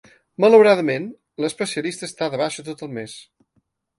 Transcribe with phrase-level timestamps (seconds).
[0.43, 1.05] Malauradament,
[1.43, 3.17] la especialista està de baixa tot el mes.